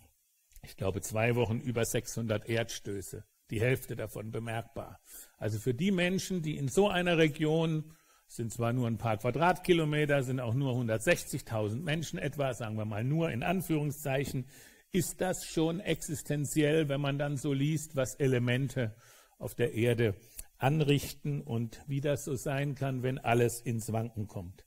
[0.64, 5.00] ich glaube, zwei Wochen über 600 Erdstöße, die Hälfte davon bemerkbar.
[5.38, 7.92] Also für die Menschen, die in so einer Region,
[8.26, 13.04] sind zwar nur ein paar Quadratkilometer, sind auch nur 160.000 Menschen etwa, sagen wir mal
[13.04, 14.46] nur in Anführungszeichen,
[14.92, 18.94] ist das schon existenziell, wenn man dann so liest, was Elemente
[19.38, 20.14] auf der Erde
[20.58, 24.64] anrichten und wie das so sein kann, wenn alles ins Wanken kommt.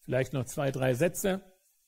[0.00, 1.42] Vielleicht noch zwei, drei Sätze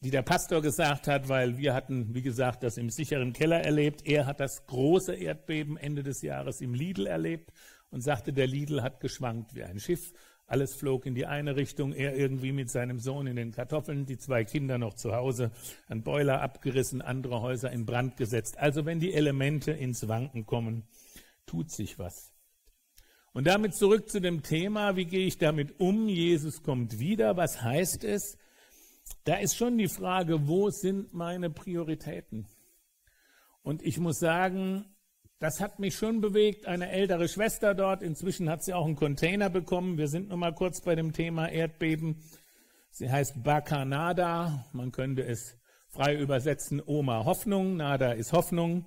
[0.04, 4.02] die der Pastor gesagt hat, weil wir hatten, wie gesagt, das im sicheren Keller erlebt.
[4.04, 7.50] Er hat das große Erdbeben Ende des Jahres im Lidl erlebt
[7.90, 10.12] und sagte, der Lidl hat geschwankt wie ein Schiff.
[10.46, 14.18] Alles flog in die eine Richtung, er irgendwie mit seinem Sohn in den Kartoffeln, die
[14.18, 15.52] zwei Kinder noch zu Hause,
[15.88, 18.58] ein Boiler abgerissen, andere Häuser in Brand gesetzt.
[18.58, 20.84] Also wenn die Elemente ins Wanken kommen,
[21.46, 22.34] tut sich was.
[23.32, 26.08] Und damit zurück zu dem Thema, wie gehe ich damit um?
[26.08, 27.38] Jesus kommt wieder.
[27.38, 28.36] Was heißt es?
[29.24, 32.46] Da ist schon die Frage, wo sind meine Prioritäten?
[33.62, 34.84] Und ich muss sagen,
[35.38, 36.66] das hat mich schon bewegt.
[36.66, 39.98] Eine ältere Schwester dort, inzwischen hat sie auch einen Container bekommen.
[39.98, 42.22] Wir sind noch mal kurz bei dem Thema Erdbeben.
[42.90, 44.66] Sie heißt Bacanada.
[44.72, 45.56] Man könnte es
[45.94, 48.86] frei übersetzen Oma Hoffnung, Nada ist Hoffnung.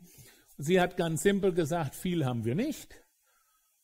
[0.58, 3.02] Sie hat ganz simpel gesagt, viel haben wir nicht,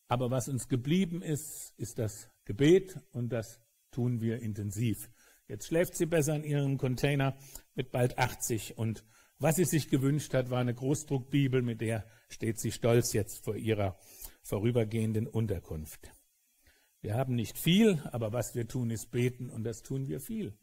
[0.08, 5.10] aber was uns geblieben ist, ist das Gebet und das tun wir intensiv.
[5.54, 7.38] Jetzt schläft sie besser in ihrem Container
[7.76, 9.04] mit bald 80 und
[9.38, 13.56] was sie sich gewünscht hat, war eine Großdruckbibel, mit der steht sie stolz jetzt vor
[13.56, 13.96] ihrer
[14.42, 16.12] vorübergehenden Unterkunft.
[17.02, 20.58] Wir haben nicht viel, aber was wir tun, ist beten und das tun wir viel.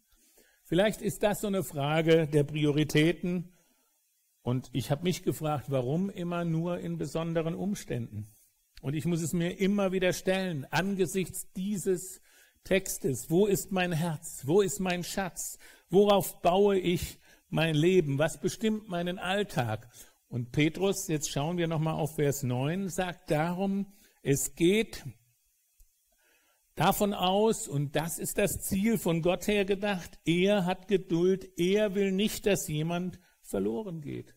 [0.64, 3.52] Vielleicht ist das so eine Frage der Prioritäten
[4.42, 8.26] und ich habe mich gefragt, warum immer nur in besonderen Umständen?
[8.82, 12.20] Und ich muss es mir immer wieder stellen, angesichts dieses
[12.64, 17.18] Textes, wo ist mein Herz, wo ist mein Schatz, worauf baue ich
[17.48, 19.88] mein Leben, was bestimmt meinen Alltag?
[20.28, 23.92] Und Petrus, jetzt schauen wir nochmal auf Vers 9, sagt darum,
[24.22, 25.04] es geht
[26.76, 31.94] davon aus, und das ist das Ziel von Gott her gedacht, er hat Geduld, er
[31.94, 34.34] will nicht, dass jemand verloren geht.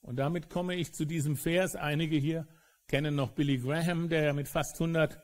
[0.00, 1.76] Und damit komme ich zu diesem Vers.
[1.76, 2.48] Einige hier
[2.88, 5.18] kennen noch Billy Graham, der mit fast 100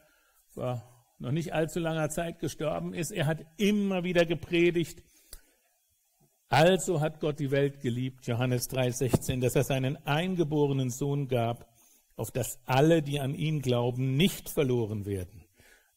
[0.47, 3.11] vor noch nicht allzu langer Zeit gestorben ist.
[3.11, 5.03] Er hat immer wieder gepredigt.
[6.49, 11.69] Also hat Gott die Welt geliebt, Johannes 3:16, dass er seinen eingeborenen Sohn gab,
[12.17, 15.45] auf dass alle, die an ihn glauben, nicht verloren werden,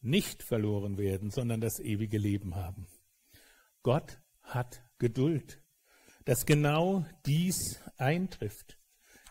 [0.02, 2.86] nicht verloren werden, sondern das ewige Leben haben.
[3.82, 5.62] Gott hat Geduld,
[6.26, 8.78] dass genau dies eintrifft.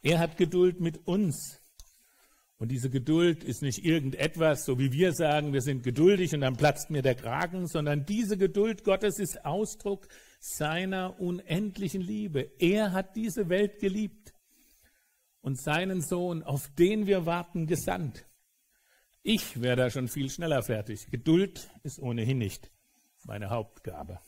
[0.01, 1.60] Er hat Geduld mit uns.
[2.61, 6.57] Und diese Geduld ist nicht irgendetwas, so wie wir sagen, wir sind geduldig und dann
[6.57, 10.07] platzt mir der Kragen, sondern diese Geduld Gottes ist Ausdruck
[10.39, 12.51] seiner unendlichen Liebe.
[12.59, 14.35] Er hat diese Welt geliebt
[15.41, 18.27] und seinen Sohn, auf den wir warten, gesandt.
[19.23, 21.07] Ich wäre da schon viel schneller fertig.
[21.09, 22.69] Geduld ist ohnehin nicht
[23.23, 24.19] meine Hauptgabe.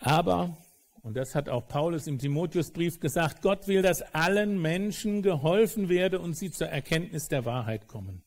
[0.00, 0.56] Aber,
[1.04, 6.18] und das hat auch Paulus im Timotheusbrief gesagt, Gott will, dass allen Menschen geholfen werde
[6.18, 8.22] und sie zur Erkenntnis der Wahrheit kommen.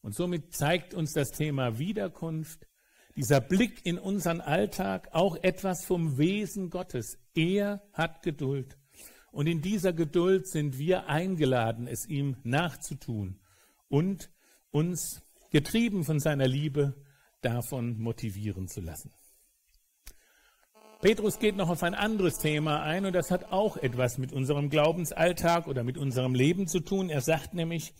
[0.00, 2.66] Und somit zeigt uns das Thema Wiederkunft,
[3.16, 7.18] dieser Blick in unseren Alltag, auch etwas vom Wesen Gottes.
[7.34, 8.78] Er hat Geduld.
[9.30, 13.40] Und in dieser Geduld sind wir eingeladen, es ihm nachzutun
[13.88, 14.30] und
[14.70, 16.94] uns, getrieben von seiner Liebe,
[17.42, 19.12] davon motivieren zu lassen.
[21.00, 24.70] Petrus geht noch auf ein anderes Thema ein und das hat auch etwas mit unserem
[24.70, 27.10] Glaubensalltag oder mit unserem Leben zu tun.
[27.10, 27.92] Er sagt nämlich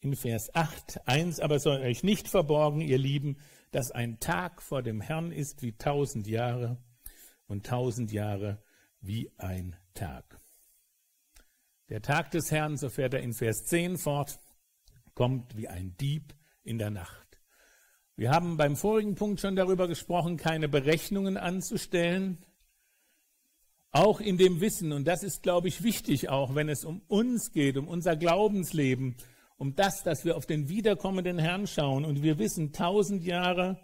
[0.00, 3.36] in Vers 8, eins aber soll euch nicht verborgen, ihr Lieben,
[3.70, 6.78] dass ein Tag vor dem Herrn ist wie tausend Jahre
[7.48, 8.62] und tausend Jahre
[9.00, 10.40] wie ein Tag.
[11.90, 14.38] Der Tag des Herrn, so fährt er in Vers 10 fort,
[15.14, 17.27] kommt wie ein Dieb in der Nacht.
[18.18, 22.38] Wir haben beim vorigen Punkt schon darüber gesprochen, keine Berechnungen anzustellen.
[23.92, 27.52] Auch in dem Wissen, und das ist, glaube ich, wichtig, auch wenn es um uns
[27.52, 29.14] geht, um unser Glaubensleben,
[29.56, 33.78] um das, dass wir auf den wiederkommenden Herrn schauen und wir wissen, tausend Jahre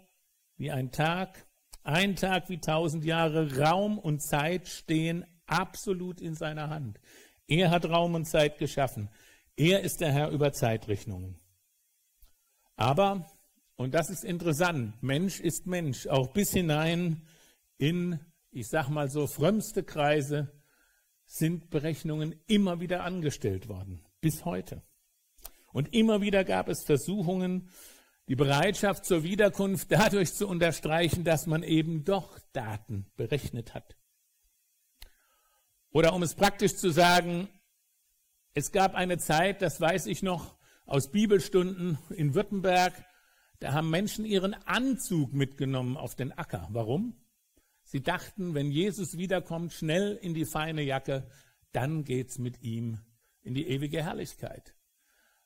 [0.57, 1.47] wie ein Tag,
[1.83, 6.99] ein Tag wie tausend Jahre, Raum und Zeit stehen absolut in seiner Hand.
[7.47, 9.09] Er hat Raum und Zeit geschaffen.
[9.55, 11.39] Er ist der Herr über Zeitrechnungen.
[12.75, 13.25] Aber,
[13.75, 17.21] und das ist interessant, Mensch ist Mensch, auch bis hinein
[17.77, 18.19] in,
[18.51, 20.51] ich sag mal so, frömmste Kreise
[21.25, 24.81] sind Berechnungen immer wieder angestellt worden, bis heute.
[25.73, 27.69] Und immer wieder gab es Versuchungen,
[28.27, 33.97] die Bereitschaft zur Wiederkunft dadurch zu unterstreichen, dass man eben doch Daten berechnet hat.
[35.91, 37.49] Oder um es praktisch zu sagen,
[38.53, 42.93] es gab eine Zeit, das weiß ich noch aus Bibelstunden in Württemberg,
[43.59, 46.67] da haben Menschen ihren Anzug mitgenommen auf den Acker.
[46.71, 47.15] Warum?
[47.83, 51.27] Sie dachten, wenn Jesus wiederkommt, schnell in die feine Jacke,
[51.71, 52.99] dann geht's mit ihm
[53.41, 54.75] in die ewige Herrlichkeit.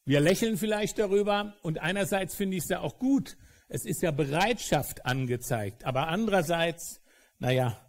[0.05, 3.37] Wir lächeln vielleicht darüber und einerseits finde ich es ja auch gut.
[3.67, 5.85] Es ist ja Bereitschaft angezeigt.
[5.85, 7.01] Aber andererseits,
[7.37, 7.79] naja,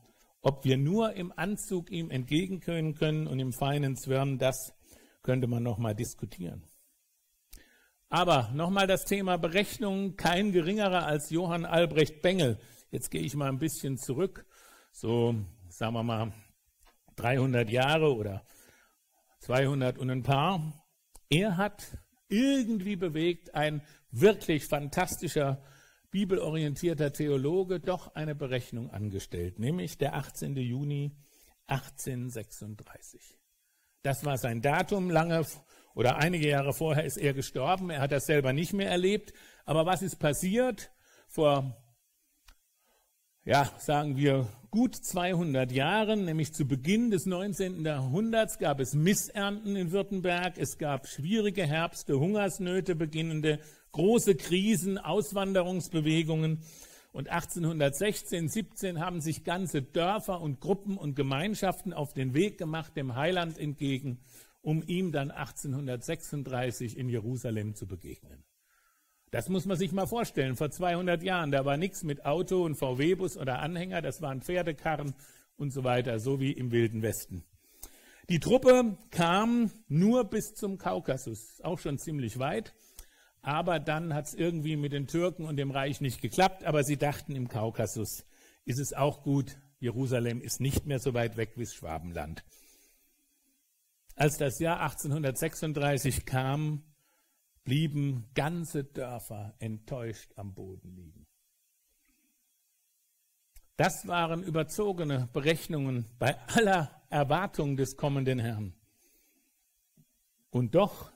[0.43, 4.75] ob wir nur im Anzug ihm entgegenkönnen können und im feinen Zwirn, das
[5.23, 6.65] könnte man nochmal diskutieren.
[8.13, 12.59] Aber nochmal das Thema Berechnung, kein geringerer als Johann Albrecht Bengel.
[12.91, 14.47] Jetzt gehe ich mal ein bisschen zurück,
[14.91, 15.37] so
[15.69, 16.33] sagen wir mal
[17.15, 18.45] 300 Jahre oder
[19.39, 20.61] 200 und ein paar.
[21.29, 21.99] Er hat
[22.29, 23.81] irgendwie bewegt, ein
[24.11, 25.63] wirklich fantastischer,
[26.11, 30.57] bibelorientierter Theologe, doch eine Berechnung angestellt, nämlich der 18.
[30.57, 31.17] Juni
[31.69, 33.39] 1836.
[34.03, 35.11] Das war sein Datum.
[35.11, 35.47] Lange
[36.01, 37.91] oder einige Jahre vorher ist er gestorben.
[37.91, 39.35] Er hat das selber nicht mehr erlebt.
[39.67, 40.91] Aber was ist passiert?
[41.29, 41.77] Vor,
[43.45, 47.85] ja, sagen wir gut 200 Jahren, nämlich zu Beginn des 19.
[47.85, 53.59] Jahrhunderts, gab es Missernten in Württemberg, es gab schwierige Herbste, Hungersnöte beginnende,
[53.93, 56.63] große Krisen, Auswanderungsbewegungen.
[57.13, 62.97] Und 1816, 17 haben sich ganze Dörfer und Gruppen und Gemeinschaften auf den Weg gemacht
[62.97, 64.21] dem Heiland entgegen,
[64.63, 68.45] um ihm dann 1836 in Jerusalem zu begegnen.
[69.31, 70.57] Das muss man sich mal vorstellen.
[70.57, 75.15] Vor 200 Jahren, da war nichts mit Auto und VW-Bus oder Anhänger, das waren Pferdekarren
[75.57, 77.45] und so weiter, so wie im Wilden Westen.
[78.29, 82.75] Die Truppe kam nur bis zum Kaukasus, auch schon ziemlich weit.
[83.43, 86.65] Aber dann hat es irgendwie mit den Türken und dem Reich nicht geklappt.
[86.65, 88.25] Aber sie dachten, im Kaukasus
[88.65, 89.57] ist es auch gut.
[89.79, 92.45] Jerusalem ist nicht mehr so weit weg wie das Schwabenland.
[94.21, 96.83] Als das Jahr 1836 kam,
[97.65, 101.27] blieben ganze Dörfer enttäuscht am Boden liegen.
[103.79, 108.75] Das waren überzogene Berechnungen bei aller Erwartung des kommenden Herrn.
[110.51, 111.11] Und doch,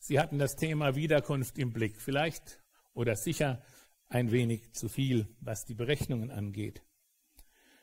[0.00, 3.62] sie hatten das Thema Wiederkunft im Blick, vielleicht oder sicher
[4.08, 6.82] ein wenig zu viel, was die Berechnungen angeht.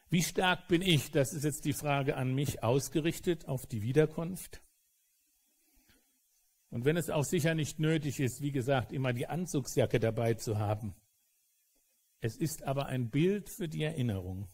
[0.09, 4.61] Wie stark bin ich, das ist jetzt die Frage an mich, ausgerichtet auf die Wiederkunft?
[6.69, 10.57] Und wenn es auch sicher nicht nötig ist, wie gesagt, immer die Anzugsjacke dabei zu
[10.57, 10.95] haben,
[12.19, 14.47] es ist aber ein Bild für die Erinnerung.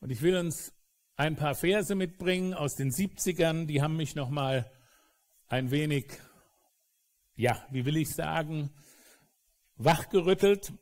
[0.00, 0.72] Und ich will uns
[1.16, 4.70] ein paar Verse mitbringen aus den 70ern, die haben mich nochmal
[5.48, 6.06] ein wenig,
[7.34, 8.70] ja, wie will ich sagen,
[9.76, 10.72] wachgerüttelt.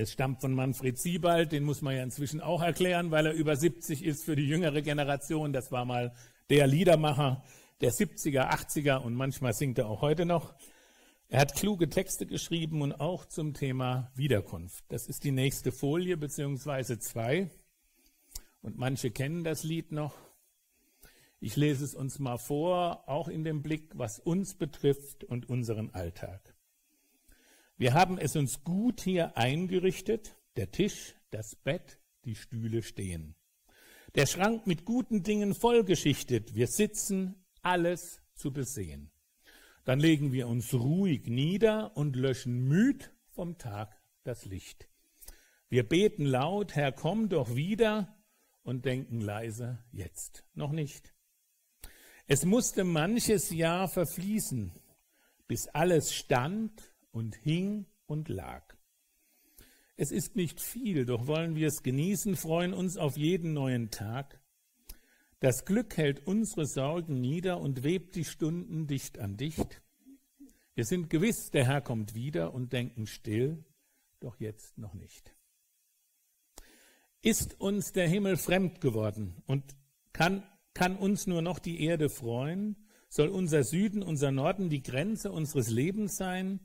[0.00, 3.56] Es stammt von Manfred Siebald, den muss man ja inzwischen auch erklären, weil er über
[3.56, 5.52] 70 ist für die jüngere Generation.
[5.52, 6.14] Das war mal
[6.50, 7.42] der Liedermacher
[7.80, 10.54] der 70er, 80er und manchmal singt er auch heute noch.
[11.26, 14.84] Er hat kluge Texte geschrieben und auch zum Thema Wiederkunft.
[14.86, 17.50] Das ist die nächste Folie beziehungsweise zwei.
[18.62, 20.14] Und manche kennen das Lied noch.
[21.40, 25.90] Ich lese es uns mal vor, auch in dem Blick, was uns betrifft und unseren
[25.90, 26.54] Alltag.
[27.78, 33.36] Wir haben es uns gut hier eingerichtet, der Tisch, das Bett, die Stühle stehen.
[34.16, 36.56] Der Schrank mit guten Dingen vollgeschichtet.
[36.56, 39.12] Wir sitzen, alles zu besehen.
[39.84, 44.88] Dann legen wir uns ruhig nieder und löschen müd vom Tag das Licht.
[45.68, 48.18] Wir beten laut, Herr, komm doch wieder
[48.64, 51.14] und denken leise, jetzt noch nicht.
[52.26, 54.72] Es musste manches Jahr verfließen,
[55.46, 58.76] bis alles stand und hing und lag.
[59.96, 64.40] Es ist nicht viel, doch wollen wir es genießen, freuen uns auf jeden neuen Tag.
[65.40, 69.82] Das Glück hält unsere Sorgen nieder und webt die Stunden dicht an dicht.
[70.74, 73.64] Wir sind gewiss, der Herr kommt wieder und denken still,
[74.20, 75.34] doch jetzt noch nicht.
[77.20, 79.76] Ist uns der Himmel fremd geworden und
[80.12, 80.44] kann,
[80.74, 82.76] kann uns nur noch die Erde freuen?
[83.08, 86.60] Soll unser Süden, unser Norden die Grenze unseres Lebens sein?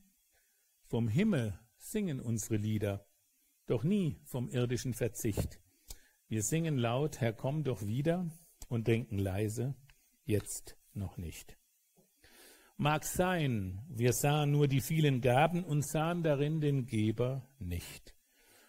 [0.94, 3.04] Vom Himmel singen unsere Lieder,
[3.66, 5.60] doch nie vom irdischen Verzicht.
[6.28, 8.30] Wir singen laut, Herr, komm doch wieder
[8.68, 9.74] und denken leise,
[10.24, 11.58] jetzt noch nicht.
[12.78, 18.16] Mag sein, wir sahen nur die vielen Gaben und sahen darin den Geber nicht,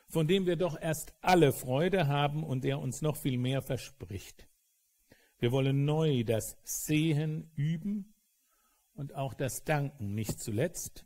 [0.09, 4.49] von dem wir doch erst alle Freude haben und der uns noch viel mehr verspricht.
[5.37, 8.15] Wir wollen neu das Sehen üben
[8.95, 11.05] und auch das Danken nicht zuletzt.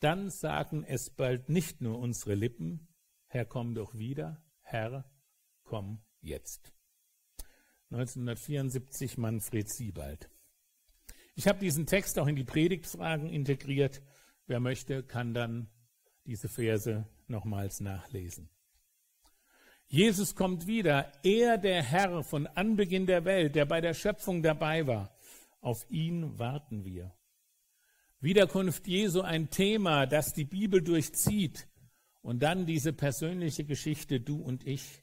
[0.00, 2.88] Dann sagen es bald nicht nur unsere Lippen,
[3.26, 5.04] Herr, komm doch wieder, Herr,
[5.62, 6.72] komm jetzt.
[7.90, 10.30] 1974 Manfred Siebald.
[11.34, 14.02] Ich habe diesen Text auch in die Predigtfragen integriert.
[14.46, 15.70] Wer möchte, kann dann
[16.24, 18.48] diese Verse nochmals nachlesen.
[19.86, 24.86] Jesus kommt wieder, er der Herr von Anbeginn der Welt, der bei der Schöpfung dabei
[24.86, 25.14] war.
[25.60, 27.14] Auf ihn warten wir.
[28.20, 31.68] Wiederkunft Jesu ein Thema, das die Bibel durchzieht.
[32.20, 35.02] Und dann diese persönliche Geschichte, du und ich.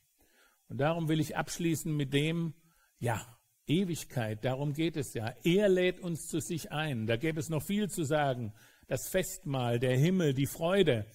[0.69, 2.53] Und darum will ich abschließen mit dem,
[2.99, 3.25] ja,
[3.65, 5.35] Ewigkeit, darum geht es ja.
[5.43, 7.07] Er lädt uns zu sich ein.
[7.07, 8.53] Da gäbe es noch viel zu sagen.
[8.87, 11.05] Das Festmahl, der Himmel, die Freude.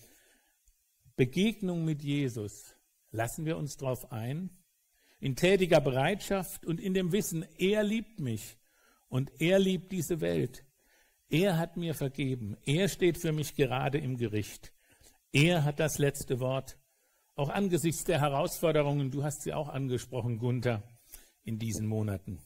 [1.16, 2.74] Begegnung mit Jesus.
[3.10, 4.50] Lassen wir uns darauf ein?
[5.20, 8.58] In tätiger Bereitschaft und in dem Wissen, er liebt mich
[9.08, 10.64] und er liebt diese Welt.
[11.32, 12.58] Er hat mir vergeben.
[12.66, 14.70] Er steht für mich gerade im Gericht.
[15.32, 16.78] Er hat das letzte Wort.
[17.36, 20.82] Auch angesichts der Herausforderungen, du hast sie auch angesprochen, Gunther
[21.42, 22.42] in diesen Monaten.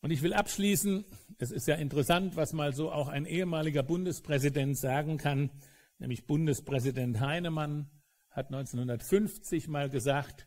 [0.00, 1.04] Und ich will abschließen,
[1.38, 5.50] es ist ja interessant, was mal so auch ein ehemaliger Bundespräsident sagen kann,
[5.98, 7.90] nämlich Bundespräsident Heinemann
[8.30, 10.46] hat 1950 mal gesagt,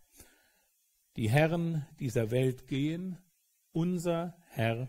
[1.17, 3.17] die Herren dieser Welt gehen,
[3.73, 4.87] unser Herr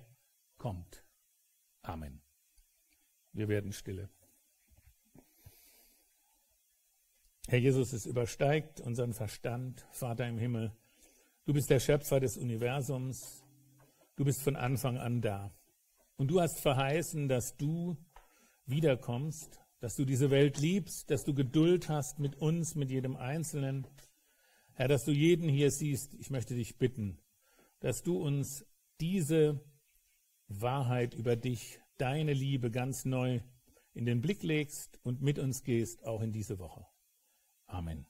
[0.59, 1.06] kommt.
[1.87, 2.21] Amen.
[3.33, 4.09] Wir werden stille.
[7.47, 10.73] Herr Jesus, es übersteigt unseren Verstand, Vater im Himmel.
[11.45, 13.45] Du bist der Schöpfer des Universums.
[14.17, 15.53] Du bist von Anfang an da.
[16.17, 17.97] Und du hast verheißen, dass du
[18.65, 23.87] wiederkommst, dass du diese Welt liebst, dass du Geduld hast mit uns, mit jedem Einzelnen.
[24.73, 27.21] Herr, dass du jeden hier siehst, ich möchte dich bitten,
[27.79, 28.67] dass du uns
[29.01, 29.61] diese
[30.49, 33.41] Wahrheit über dich, deine Liebe ganz neu
[33.95, 36.87] in den Blick legst und mit uns gehst, auch in diese Woche.
[37.67, 38.07] Amen.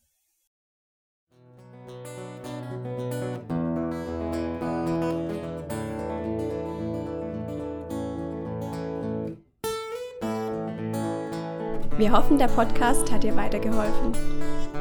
[11.97, 14.13] Wir hoffen, der Podcast hat dir weitergeholfen.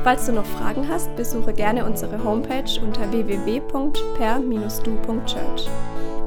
[0.04, 5.95] Falls du noch Fragen hast, besuche gerne unsere Homepage unter www.per-du.church.